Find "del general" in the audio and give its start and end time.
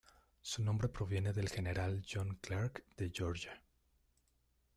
1.31-2.01